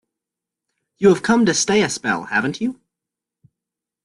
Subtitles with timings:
[0.97, 2.81] You have come to stay a spell, haven't you?